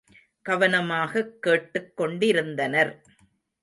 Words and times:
கவனமாகக் 0.41 1.41
கேட்டுக் 1.41 1.97
கொண்டிருந்தனர். 1.97 3.01